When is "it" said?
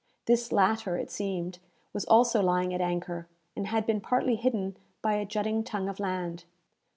0.97-1.11